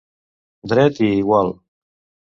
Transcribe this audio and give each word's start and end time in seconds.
Dret 0.73 0.97
i 1.07 1.13
igual. 1.21 1.55